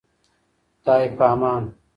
خداي 0.81 1.05
پامان. 1.17 1.63